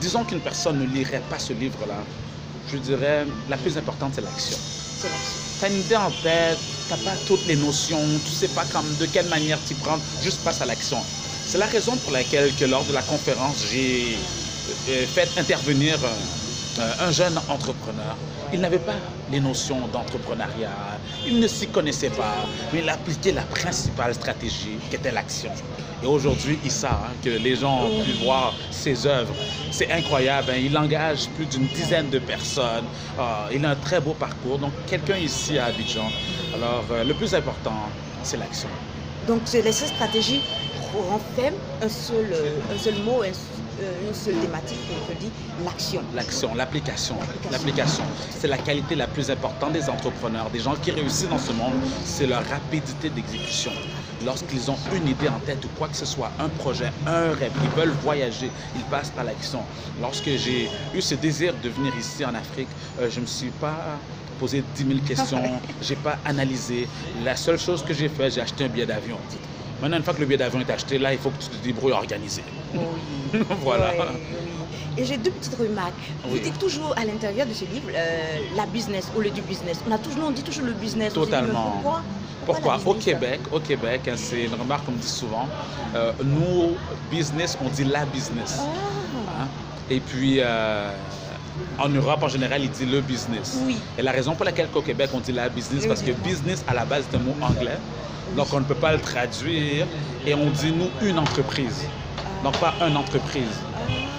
[0.00, 1.96] disons qu'une personne ne lirait pas ce livre-là,
[2.70, 4.56] je dirais la plus importante c'est l'action.
[5.00, 5.40] C'est l'action.
[5.58, 8.64] Tu as une idée en tête, tu n'as pas toutes les notions, tu sais pas
[8.72, 10.98] comme, de quelle manière t'y prendre, juste passe à l'action.
[11.44, 14.18] C'est la raison pour laquelle que lors de la conférence, j'ai
[14.88, 18.16] euh, fait intervenir euh, un jeune entrepreneur.
[18.52, 18.94] Il n'avait pas
[19.30, 20.70] les notions d'entrepreneuriat,
[21.26, 22.34] il ne s'y connaissait pas,
[22.72, 25.52] mais il appliquait la principale stratégie qui était l'action.
[26.02, 29.34] Et aujourd'hui, Issa, hein, que les gens ont pu voir ses œuvres,
[29.70, 30.50] c'est incroyable.
[30.50, 30.58] hein.
[30.60, 32.86] Il engage plus d'une dizaine de personnes.
[33.18, 34.58] Ah, il a un très beau parcours.
[34.58, 36.10] Donc, quelqu'un ici à Abidjan.
[36.54, 37.88] Alors, euh, le plus important,
[38.22, 38.68] c'est l'action.
[39.28, 40.40] Donc, les stratégies
[40.94, 43.30] renferment un seul, euh, un seul mot, euh,
[44.06, 45.30] une seule thématique, on peut dire
[45.64, 46.02] l'action.
[46.14, 47.16] L'action, l'application.
[47.18, 47.50] L'application.
[47.50, 51.52] L'application, c'est la qualité la plus importante des entrepreneurs, des gens qui réussissent dans ce
[51.52, 53.72] monde, c'est leur rapidité d'exécution.
[54.24, 57.52] Lorsqu'ils ont une idée en tête ou quoi que ce soit, un projet, un rêve,
[57.62, 59.60] ils veulent voyager, ils passent par l'action.
[60.00, 62.68] Lorsque j'ai eu ce désir de venir ici en Afrique,
[63.00, 63.98] euh, je ne me suis pas
[64.38, 66.86] posé 10 000 questions, j'ai pas analysé.
[67.24, 69.18] La seule chose que j'ai fait, j'ai acheté un billet d'avion.
[69.80, 71.56] Maintenant, une fois que le billet d'avion est acheté, là, il faut que tu te
[71.56, 72.44] débrouilles à organiser.
[72.74, 72.82] Oui.
[73.60, 73.92] voilà.
[73.98, 74.06] Oui.
[74.96, 75.94] Et j'ai deux petites remarques.
[76.24, 79.82] Vous dites toujours à l'intérieur de ce livre euh, la business au lieu du business.
[79.86, 81.12] On a toujours, on dit toujours le business.
[81.14, 81.70] Totalement.
[81.82, 82.02] Pourquoi
[82.44, 85.48] Pourquoi Au Québec, au Québec, hein, c'est une remarque qu'on me dit souvent.
[85.94, 86.76] euh, nous,
[87.10, 88.58] business, on dit la business.
[88.60, 89.48] Ah, hein?
[89.88, 90.90] Et puis, euh,
[91.78, 93.58] en Europe, en général, ils disent le business.
[93.64, 93.78] Oui.
[93.96, 96.64] Et la raison pour laquelle qu'au Québec, on dit la business, Oui, parce que business,
[96.66, 97.78] à la base, c'est un mot anglais.
[98.36, 99.86] Donc, on ne peut pas le traduire.
[100.26, 101.84] Et on dit, nous, une entreprise.
[102.44, 103.58] Donc, pas une entreprise.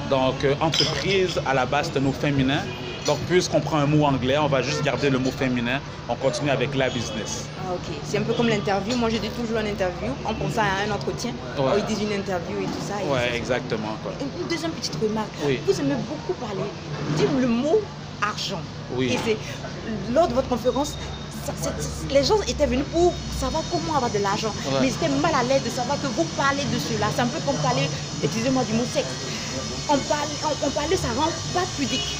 [0.09, 2.59] Donc, euh, entreprise, à la base, c'est un mot féminin.
[3.05, 5.79] Donc, puisqu'on prend un mot anglais, on va juste garder le mot féminin.
[6.07, 7.47] On continue avec la business.
[7.59, 7.95] Ah, ok.
[8.03, 8.95] C'est un peu comme l'interview.
[8.95, 11.31] Moi, je dis toujours une interview en pensant à un entretien.
[11.57, 11.63] Ouais.
[11.73, 12.95] Oh, ils disent une interview et tout ça.
[12.95, 13.35] ça.
[13.35, 13.95] exactement.
[14.03, 14.11] Quoi.
[14.21, 15.29] Une deuxième petite remarque.
[15.45, 15.59] Oui.
[15.65, 16.69] Vous aimez beaucoup parler,
[17.17, 17.81] dire le mot
[18.21, 18.61] argent.
[18.95, 19.13] Oui.
[19.13, 19.37] Et c'est
[20.13, 20.95] lors de votre conférence,
[21.45, 21.71] ça-
[22.09, 24.53] les gens étaient venus pour savoir comment avoir de l'argent.
[24.65, 24.79] Ouais.
[24.81, 27.07] Mais ils étaient mal à l'aise de savoir que vous parlez de cela.
[27.15, 27.89] C'est un peu comme parler,
[28.23, 29.07] excusez-moi du mot sexe.
[29.89, 32.15] On parle, on, on parlait, ça rend pas pudique.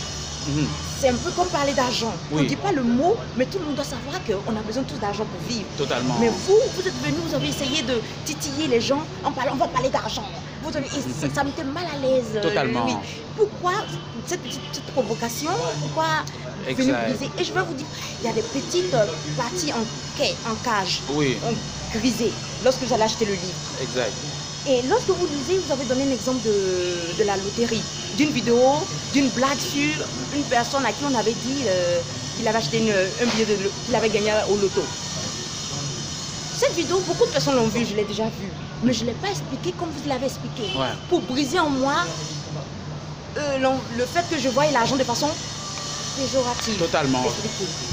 [0.47, 0.67] Mhm.
[0.99, 2.13] C'est un peu comme parler d'argent.
[2.31, 4.84] On ne dit pas le mot, mais tout le monde doit savoir qu'on a besoin
[4.84, 5.65] tous d'argent pour vivre.
[5.77, 6.15] Totalement.
[6.19, 9.57] Mais vous, vous êtes venu, vous avez essayé de titiller les gens en parlant, on
[9.57, 10.25] va parler d'argent.
[10.63, 12.39] Vous avez, et ça, me mettait mal à l'aise.
[12.41, 13.02] Totalement.
[13.36, 13.74] Pourquoi
[14.28, 15.50] cette petite, provocation
[15.82, 16.06] Pourquoi
[16.78, 17.88] venir briser Et je vais vous dire,
[18.21, 18.91] il y a des petites
[19.38, 19.84] parties en,
[20.17, 22.32] quai, en cage, Oui, en grisé,
[22.63, 23.62] lorsque j'allais acheter le livre.
[23.82, 24.12] exact.
[24.67, 27.82] Et lorsque vous lisez, vous avez donné un exemple de, de la loterie,
[28.15, 28.60] d'une vidéo,
[29.12, 29.95] d'une blague sur
[30.36, 31.97] une personne à qui on avait dit euh,
[32.38, 33.47] qu'il avait acheté une- un billet
[33.88, 34.84] qu'il avait gagné au loto.
[36.62, 38.52] Cette vidéo, beaucoup de personnes l'ont vue, je l'ai déjà vue.
[38.84, 40.78] Mais je ne l'ai pas expliqué comme vous l'avez expliqué.
[40.78, 40.93] Ouais.
[41.10, 42.06] Pour briser en moi
[43.36, 43.58] euh,
[43.97, 45.28] le fait que je voyais l'argent de façon
[46.15, 46.78] péjorative.
[46.78, 47.24] Totalement.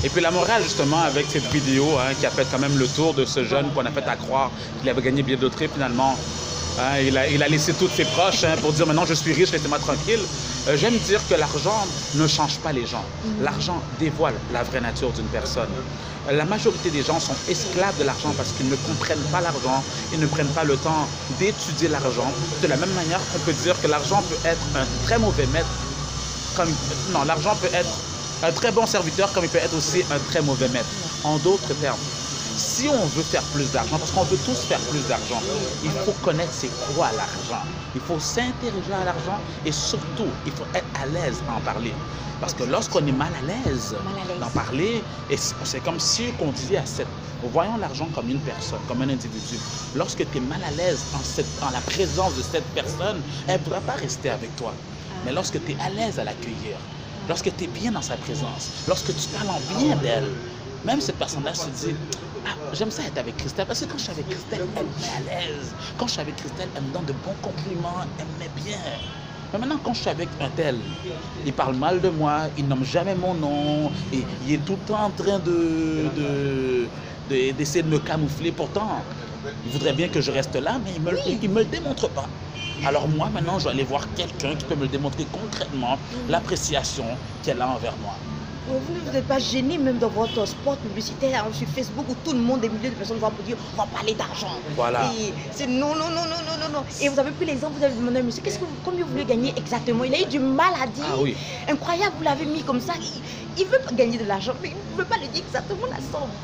[0.04, 2.86] Et puis la morale, justement, avec cette vidéo hein, qui a fait quand même le
[2.86, 4.50] tour de ce jeune qu'on a fait à croire
[4.80, 6.14] qu'il avait gagné de loterie, finalement,
[6.80, 9.32] hein, il, a, il a laissé tous ses proches hein, pour dire maintenant je suis
[9.32, 10.20] riche, laissez-moi tranquille.
[10.68, 13.04] Euh, J'aime dire que l'argent ne change pas les gens.
[13.42, 15.68] L'argent dévoile la vraie nature d'une personne.
[16.28, 19.82] Euh, La majorité des gens sont esclaves de l'argent parce qu'ils ne comprennent pas l'argent,
[20.12, 22.30] ils ne prennent pas le temps d'étudier l'argent.
[22.62, 25.68] De la même manière qu'on peut dire que l'argent peut être un très mauvais maître
[26.56, 26.70] comme
[27.12, 27.94] non, l'argent peut être
[28.42, 30.88] un très bon serviteur comme il peut être aussi un très mauvais maître.
[31.24, 31.98] En d'autres termes,
[32.58, 35.44] si on veut faire plus d'argent, parce qu'on veut tous faire plus d'argent,
[35.80, 37.68] il faut connaître c'est quoi l'argent.
[37.94, 42.02] Il faut s'intéresser à l'argent et surtout, il faut être à l'aise à en parler.
[42.40, 44.04] Parce que lorsqu'on est mal à l'aise
[44.36, 47.16] d'en parler, et c'est c'est comme si on disait à cette...
[47.40, 49.62] Voyons l'argent comme une personne, comme un individu.
[49.92, 53.58] Lorsque tu es mal à l'aise en, cette- en la présence de cette personne, elle
[53.58, 54.82] ne pourra pas rester avec toi.
[55.22, 56.88] Mais lorsque tu es à l'aise à l'accueillir,
[57.26, 60.38] lorsque tu es bien dans sa présence, lorsque tu parles en bien d'elle,
[60.84, 61.98] même cette personne-là se dit
[62.50, 64.94] Ah, J'aime ça être avec Christelle parce que quand je suis avec Christelle, elle me
[64.94, 65.76] met à l'aise.
[65.96, 68.78] Quand je suis avec Christelle, elle me donne de bons compliments, elle me met bien.
[69.52, 70.90] Mais maintenant, quand je suis avec un tel,
[71.44, 74.82] il parle mal de moi, il nomme jamais mon nom, et il est tout le
[74.84, 76.92] temps en train de, de-
[77.26, 78.52] de- d'essayer de me camoufler.
[78.52, 79.08] Pourtant,
[79.64, 82.34] il voudrait bien que je reste là, mais il me, il me le démontre pas.
[82.82, 87.20] Alors moi, maintenant, je vais aller voir quelqu'un qui peut me le démontrer concrètement, l'appréciation
[87.42, 88.27] qu'elle a envers moi.
[88.68, 92.38] Vous n'êtes pas gêné même dans votre spot publicitaire hein, sur Facebook où tout le
[92.38, 94.50] monde, des milliers de personnes vont vous dire on va parler d'argent.
[94.76, 95.10] Voilà.
[95.14, 96.84] Et c'est non, non, non, non, non, non, non.
[97.00, 99.12] Et vous avez pris l'exemple, vous avez demandé à monsieur, qu'est-ce que vous, combien vous
[99.12, 100.04] voulez gagner exactement?
[100.04, 101.04] Il a eu du mal à dire.
[101.08, 101.36] Ah oui.
[101.66, 102.92] Incroyable, vous l'avez mis comme ça.
[103.00, 103.22] Il,
[103.56, 106.00] il veut pas gagner de l'argent, mais il ne veut pas le dire exactement la
[106.02, 106.34] somme.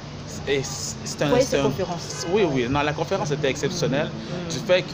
[0.47, 2.67] Et c'est un, un- conférence Oui, oui.
[2.69, 4.11] Non, la conférence était exceptionnelle
[4.51, 4.85] du fait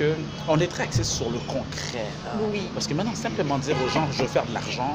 [0.46, 2.06] qu'on est très axé sur le concret.
[2.24, 2.30] là.
[2.52, 2.62] Oui.
[2.72, 4.94] Parce que maintenant, simplement dire aux gens, je veux faire de l'argent,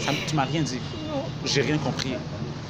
[0.00, 0.80] ça, tu m'as rien dit.
[1.08, 1.22] Non.
[1.44, 2.14] J'ai rien compris.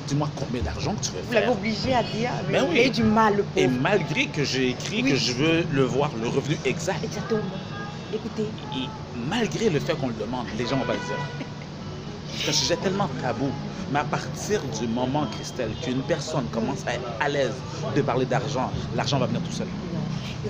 [0.08, 1.54] Dis-moi combien d'argent que tu veux Vous l'avez faire.
[1.56, 2.90] obligé à dire, mais Ben oui.
[2.90, 5.10] du mal, le Et malgré que j'ai écrit Oui.
[5.12, 7.40] que je veux le voir, le revenu exact, Exactement.
[8.12, 8.86] Écoutez, Et
[9.30, 11.16] malgré le fait qu'on le demande, les gens vont pas le dire.
[12.36, 13.50] C'est un sujet tellement tabou.
[13.92, 17.52] Mais à partir du moment, Christelle, qu'une personne commence à être à l'aise
[17.94, 19.66] de parler d'argent, l'argent va venir tout seul.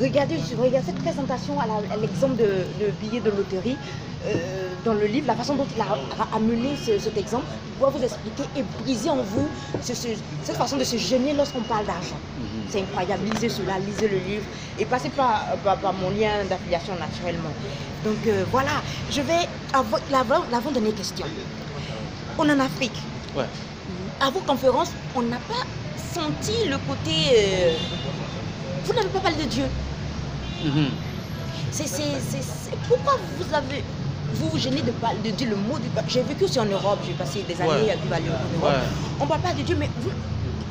[0.01, 2.45] regardez, regardez cette présentation à l'exemple de,
[2.81, 3.77] de billet de loterie.
[4.25, 5.85] euh, dans le livre, la façon dont il a,
[6.23, 7.45] a amené ce- cet exemple
[7.81, 9.49] pour vous expliquer et briser en vous
[9.83, 12.19] ce- ce- cette façon de se gêner lorsqu'on parle d'argent.
[12.69, 13.23] C'est incroyable.
[13.33, 14.45] Lisez cela, lisez le livre
[14.79, 17.51] et passez par, par- par mon lien d'affiliation naturellement.
[18.05, 18.71] Donc euh, voilà,
[19.11, 21.27] je vais avoir l'avant- l'avant-dernière question.
[22.39, 22.99] On est en Afrique.
[23.37, 23.45] Ouais.
[24.21, 25.65] À vos conférences, on n'a pas
[25.97, 27.11] senti le côté.
[27.35, 27.73] euh,
[28.85, 29.65] vous n'avez pas parlé de Dieu.
[30.65, 30.89] Mhm.
[31.71, 31.85] C'est,
[32.89, 33.83] Pourquoi vous avez.
[34.35, 35.89] Vous vous gênez de parler de Dieu, le mot du.
[36.09, 37.91] J'ai vécu aussi en Europe, j'ai passé des années Ouais.
[37.91, 38.65] à vivre en Europe.
[38.65, 38.81] Ouais.
[39.21, 40.11] On ne parle pas de Dieu, mais vous,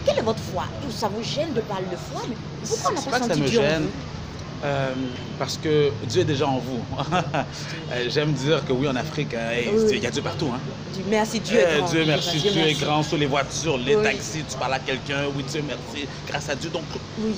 [0.05, 0.63] quelle est votre foi?
[0.89, 2.35] Ça vous gêne de parler de foi, mais
[2.67, 3.87] pourquoi on n'a pas, pas que ça senti me Dieu gêne.
[4.63, 4.93] Euh,
[5.39, 6.81] parce que Dieu est déjà en vous.
[7.93, 9.83] Euh, J'aime dire que oui, en Afrique, hein, hey, Oui.
[9.97, 10.49] il y a Dieu partout.
[10.53, 10.59] Hein.
[10.93, 11.89] Dieu merci, Dieu Eh, est grand.
[11.89, 12.73] Dieu merci, Dieu, est merci.
[12.85, 14.03] grand sur les voitures, les Oui.
[14.03, 16.69] taxis, tu parles à quelqu'un, oui, Dieu merci, grâce à Dieu.
[16.69, 16.83] Donc,
[17.19, 17.33] Oui.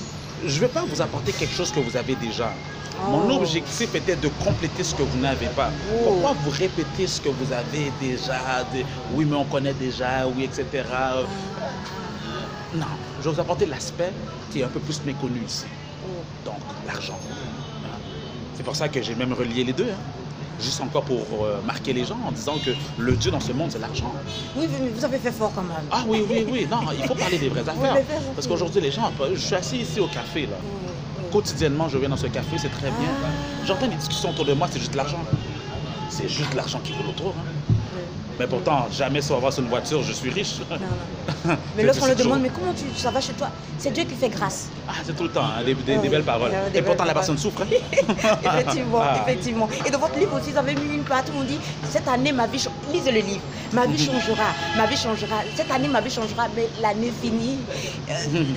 [0.46, 2.52] je ne vais pas vous apporter quelque chose que vous avez déjà.
[3.10, 3.40] Mon Oh.
[3.40, 5.70] objectif était de compléter ce que vous n'avez pas.
[5.92, 6.04] Oh.
[6.04, 10.44] Pourquoi vous répétez ce que vous avez déjà de- Oui, mais on connaît déjà, oui,
[10.44, 10.64] etc.
[10.92, 11.22] Euh,
[12.76, 12.86] Non,
[13.20, 14.12] je vais vous apporter l'aspect
[14.52, 15.64] qui est un peu plus méconnu ici.
[16.44, 17.18] Donc, l'argent.
[17.30, 17.88] Hein.
[18.56, 19.90] C'est pour ça que j'ai même relié les deux.
[19.90, 19.96] hein.
[20.60, 23.70] Juste encore pour euh, marquer les gens en disant que le Dieu dans ce monde,
[23.72, 24.12] c'est l'argent.
[24.56, 25.76] Oui, mais vous avez fait fort quand même.
[25.90, 26.66] Ah oui, oui, oui.
[26.70, 27.96] Non, il faut parler des vraies affaires.
[28.36, 30.56] Parce qu'aujourd'hui, les gens, je suis assis ici au café, là.
[30.62, 31.24] Oui, oui.
[31.32, 33.08] Quotidiennement, je viens dans ce café, c'est très bien.
[33.24, 33.28] Ah.
[33.66, 35.18] J'entends des discussions autour de moi, c'est juste l'argent.
[36.08, 37.34] C'est juste l'argent qui roule autour.
[37.36, 37.50] hein.
[38.38, 40.54] Mais pourtant, jamais sans avoir sur une voiture, je suis riche.
[40.70, 41.56] Non, non.
[41.76, 43.48] Mais lorsqu'on le demande, mais comment tu, ça va chez toi?
[43.78, 44.68] C'est Dieu qui fait grâce.
[44.88, 46.08] Ah, c'est tout le temps, hein, des, des- des Oui.
[46.08, 46.50] belles paroles.
[46.72, 47.62] Des Et pourtant, la personne souffre.
[47.62, 47.66] hein.
[48.44, 49.18] effectivement, Ah.
[49.26, 49.68] effectivement.
[49.86, 51.58] Et dans votre livre aussi, vous avez mis une partie où on dit
[51.90, 52.64] cette année ma vie.
[52.92, 53.40] Lisez le livre.
[53.72, 55.36] Ma vie changera, ma vie changera.
[55.56, 57.58] Cette année ma vie changera, mais l'année finie,
[58.08, 58.12] euh,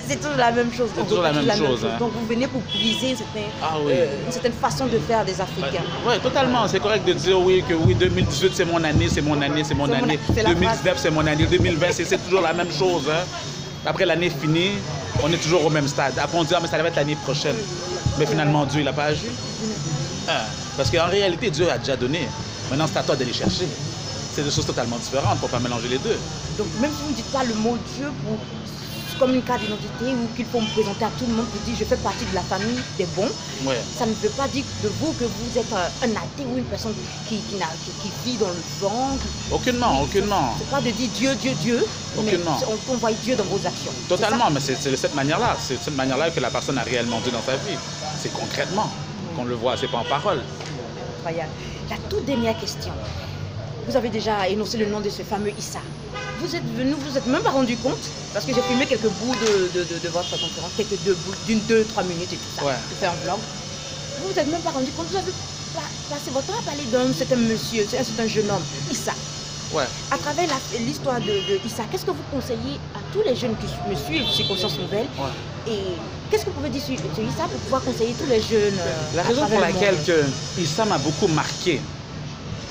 [0.07, 0.89] c'est toujours la même chose.
[0.93, 1.97] C'est Donc, toujours la même chose, hein.
[1.99, 3.91] Donc vous venez pour briser une certaine, Ah oui.
[3.95, 5.83] euh, une certaine façon de faire des Africains.
[6.07, 6.67] Oui, totalement.
[6.67, 9.75] C'est correct de dire oui, que oui, 2018 c'est mon année, c'est mon année, c'est
[9.75, 10.19] mon année.
[10.33, 13.03] c'est la 2019 c'est mon année, 2020 c'est toujours la même chose.
[13.11, 13.25] hein.
[13.85, 14.71] Après l'année finie,
[15.23, 16.13] on est toujours au même stade.
[16.19, 17.55] Après on dit, ah, mais ça va être l'année prochaine.
[18.19, 19.27] Mais finalement, Dieu, il n'a pas agi.
[20.27, 20.43] Hein.
[20.75, 22.27] Parce qu'en réalité, Dieu a déjà donné.
[22.69, 23.65] Maintenant, c'est à toi d'aller chercher.
[24.33, 26.17] C'est des choses totalement différentes pour ne pas mélanger les deux.
[26.57, 28.37] Donc même si vous ne dites pas le mot Dieu pour
[29.19, 31.75] comme une carte d'identité ou qu'il faut me présenter à tout le monde pour dire
[31.77, 33.29] je fais partie de la famille des bons,
[33.65, 33.77] Ouais.
[33.97, 36.63] ça ne veut pas dire de vous que vous êtes euh, un athée ou une
[36.65, 36.93] personne
[37.27, 39.17] qui, qui, n'a- qui- qui vit dans le vent.
[39.21, 40.55] qui- Aucunement, aucunement.
[40.59, 42.59] C'est pas de dire Dieu, Dieu, Dieu, mais Aucunement.
[42.67, 43.91] on, on voit Dieu dans vos actions.
[44.07, 45.55] Totalement, mais c'est de cette manière-là.
[45.59, 47.77] C'est de cette manière-là que la personne a réellement Dieu dans sa vie.
[48.21, 48.89] C'est concrètement
[49.35, 50.41] qu'on le voit, c'est pas en parole.
[51.19, 51.51] Incroyable.
[51.89, 52.93] La toute dernière question.
[53.87, 55.79] Vous avez déjà énoncé le nom de ce fameux Issa.
[56.41, 57.97] Vous êtes venu, vous êtes même pas rendu compte,
[58.33, 61.33] parce que j'ai filmé quelques bouts de, de, de- de votre conférence, quelques deux bouts,
[61.47, 62.65] d'une, deux, trois minutes et tout ça.
[62.65, 62.73] Ouais.
[62.99, 63.39] Fait un vlog.
[64.21, 65.31] Vous vous êtes même pas rendu compte, vous avez
[65.73, 69.13] pa- passé votre temps à parler d'un certain monsieur, un certain jeune homme, Issa.
[69.73, 69.83] Ouais.
[70.11, 70.47] À travers
[70.79, 74.29] l'histoire de, de Issa, qu'est-ce que vous conseillez à tous les jeunes qui me suivent
[74.29, 75.73] sur Conscience Nouvelle Ouais.
[75.73, 75.79] Et
[76.29, 79.23] qu'est-ce que vous pouvez dire sur, Issa pour pouvoir conseiller tous les jeunes euh, La
[79.23, 80.23] raison pour laquelle que
[80.61, 81.81] Issa m'a beaucoup marqué,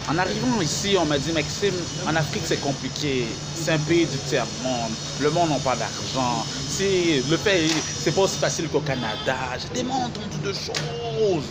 [0.08, 1.74] en arrivant ici, on m'a dit, Maxime,
[2.06, 3.26] en Afrique, c'est compliqué.
[3.54, 4.92] C'est un pays du tiers-monde.
[5.20, 6.44] Le monde n'a pas d'argent.
[6.68, 9.36] C'est- Le pays, c'est pas aussi facile qu'au Canada.
[9.60, 11.46] J'ai tellement entendu de choses.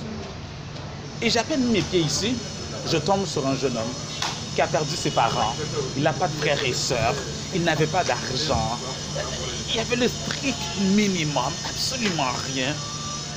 [1.22, 2.36] Et j'ai à peine mis mes pieds ici,
[2.92, 3.94] je tombe sur un jeune homme
[4.54, 5.54] qui a perdu ses parents.
[5.98, 7.16] Il n'a pas de frères et sœurs.
[7.54, 8.78] Il n'avait pas d'argent.
[9.74, 10.58] Il avait le strict
[10.96, 12.74] minimum, absolument rien.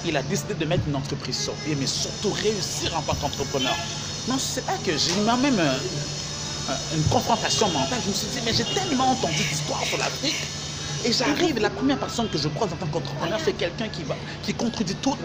[0.05, 3.77] Il a décidé de mettre une entreprise sur pied, mais surtout réussir en tant qu'entrepreneur.
[4.29, 7.99] Non, c'est pas que j'ai eu même un- un- une confrontation mentale.
[8.05, 10.37] Je me suis dit, mais j'ai tellement entendu d'histoires sur l'Afrique.
[11.05, 14.17] Et j'arrive, la première personne que je croise en tant qu'entrepreneur, c'est quelqu'un qui, va,
[14.43, 15.17] qui contredit tout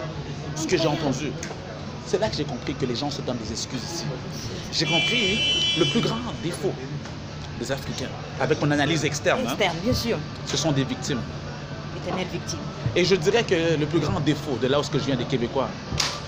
[0.56, 1.32] ce que j'ai entendu.
[2.06, 4.04] C'est là que j'ai compris que les gens se donnent des excuses ici.
[4.72, 5.40] J'ai compris
[5.78, 6.72] le plus grand défaut
[7.58, 8.08] des Africains,
[8.40, 10.18] avec mon analyse externe, hein, Externe, bien sûr.
[10.46, 11.20] ce sont des victimes.
[11.96, 12.58] Éternelle victime.
[12.96, 15.68] Et je dirais que le plus grand défaut de là où je viens des Québécois,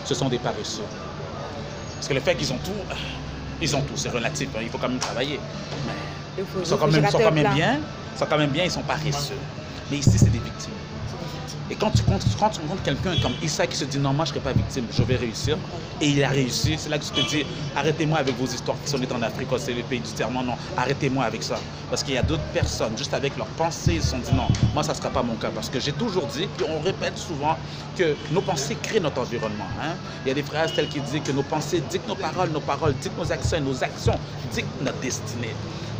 [0.04, 0.82] ce sont des paresseux.
[1.96, 2.94] Parce que le fait qu'ils ont tout, euh,
[3.60, 5.40] ils ont tout, c'est relatif, hein, il faut quand même travailler.
[5.86, 5.92] Mais
[6.38, 7.78] Il faut- ils sont quand même, sont quand même bien,
[8.14, 9.34] ils sont quand même bien, ils sont paresseux.
[9.90, 10.72] Mais ici, c'est des victimes.
[11.68, 14.40] Et quand tu, rencontres quelqu'un comme Issa qui se dit non, moi je ne serai
[14.40, 15.58] pas victime, je vais réussir,
[16.00, 18.88] et il a réussi, c'est là que tu te dis arrêtez-moi avec vos histoires qui
[18.88, 21.60] sont dites en Afrique, oh, c'est le pays du tiers-monde, non, arrêtez-moi avec ça.
[21.88, 24.48] Parce qu'il y a d'autres personnes, juste avec leurs pensées, ils se sont dit non,
[24.74, 25.50] moi ça ne sera pas mon cas.
[25.50, 27.56] Parce que j'ai toujours dit, puis on répète souvent,
[27.96, 29.68] que nos pensées créent notre environnement.
[29.80, 29.96] hein.
[30.24, 32.60] Il y a des phrases telles qui disent que nos pensées dictent nos paroles, nos
[32.60, 34.20] paroles dictent nos actions, nos actions
[34.52, 35.54] dictent notre destinée.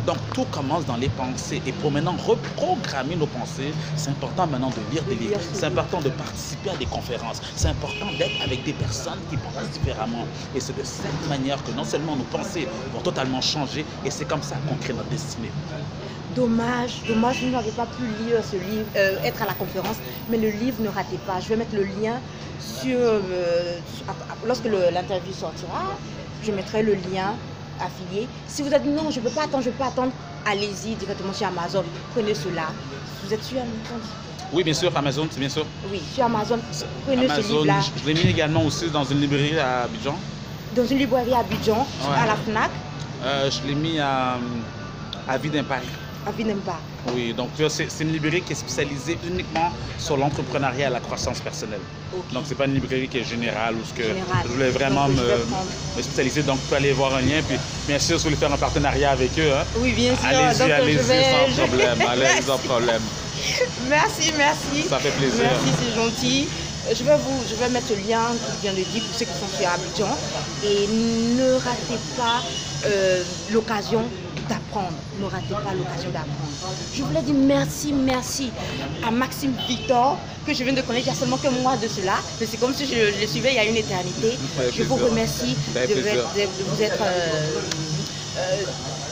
[0.05, 1.61] Donc tout commence dans les pensées.
[1.65, 5.39] Et pour maintenant reprogrammer nos pensées, c'est important maintenant de lire des livres.
[5.57, 7.41] C'est important de participer à des conférences.
[7.55, 10.27] C'est important d'être avec des personnes qui pensent différemment.
[10.55, 14.25] Et c'est de cette manière que non seulement nos pensées vont totalement changer, et c'est
[14.25, 15.49] comme ça qu'on crée notre destinée.
[16.35, 19.95] Dommage, dommage, je n'avais pas pu lire ce livre, euh, être à la conférence,
[20.29, 21.39] mais le livre ne ratez pas.
[21.39, 22.21] Je vais mettre le lien
[22.59, 22.95] sur.
[22.99, 23.79] euh,
[24.45, 25.97] lorsque l'interview sortira,
[26.43, 27.39] je mettrai le lien
[27.79, 28.29] affilié.
[28.45, 30.11] Si vous êtes non, je ne peux pas attendre, je ne peux pas attendre,
[30.45, 31.83] allez-y directement sur Amazon.
[32.11, 32.75] Prenez cela.
[33.23, 34.05] Vous êtes sur Amazon?
[34.51, 35.65] Oui, bien sûr, Amazon, c'est bien sûr.
[35.89, 36.59] Oui, sur Amazon.
[37.05, 40.17] Prenez ce Amazon, livre-là je l'ai mis également aussi dans une librairie à Abidjan.
[40.73, 42.15] dans une librairie à Abidjan, Ouais.
[42.17, 42.71] à la FNAC,
[43.23, 44.37] Euh, je l'ai mis à,
[45.27, 45.89] à Vie d'Impact.
[46.25, 46.81] à Vinemba.
[47.05, 51.81] Oui, donc c'est une librairie qui est spécialisée uniquement sur l'entrepreneuriat et la croissance personnelle.
[52.33, 55.17] Donc, c'est pas une librairie qui est générale ou ce que je voulais vraiment Donc,
[55.17, 55.45] me,
[55.95, 56.43] je spécialiser.
[56.43, 57.41] Donc, tu peux aller voir un lien.
[57.47, 57.57] Puis,
[57.87, 60.25] bien sûr, si vous voulez faire un partenariat avec eux, hein, Oui, bien sûr.
[60.27, 62.01] allez-y, allez-y, vais- sans je- problème.
[62.09, 63.03] Allez, sans problème.
[63.89, 64.87] Merci, merci.
[64.89, 65.43] Ça fait plaisir.
[65.43, 66.47] Merci, c'est gentil.
[66.89, 69.17] Euh, Je vais, vous, je vais mettre le lien que je viens de dire pour
[69.17, 70.17] ceux qui sont sur Abidjan.
[70.63, 70.87] Et
[71.37, 72.41] ne ratez pas
[72.85, 74.03] euh, l'occasion
[74.49, 74.95] d'apprendre.
[75.19, 76.75] Ne ratez pas l'occasion d'apprendre.
[76.95, 78.51] Je voulais dire merci, merci
[79.05, 81.87] à Maxime Victor, que je viens de connaître il y a seulement que moi de
[81.87, 82.15] cela.
[82.39, 84.37] Mais c'est comme si je, je le suivais il y a une éternité.
[84.75, 86.23] Je vous remercie de, plaisir.
[86.35, 87.59] de- de vous être euh,
[88.37, 88.41] euh,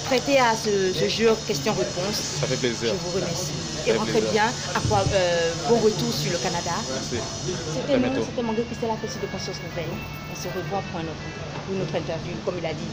[0.06, 2.40] prêté à ce, ce jeu questions-réponses.
[2.40, 2.94] Ça fait plaisir.
[2.94, 3.52] Je vous remercie.
[3.88, 4.46] Et rentrez bien.
[4.74, 6.74] À quoi, euh, bon retour sur le Canada.
[6.90, 7.18] Merci.
[7.74, 9.94] C'était nous, c'était Marguerite Christelle Pessi de Conscience Nouvelle.
[10.32, 11.26] On se revoit pour, un autre,
[11.66, 12.90] pour une autre interview, comme il a dit.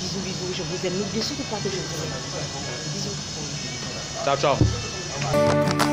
[0.00, 0.98] Bisous, bisous, je vous aime.
[0.98, 2.16] N'oubliez surtout pas que je vous aime.
[2.94, 3.16] Bisous.
[4.24, 5.85] Ciao, ciao.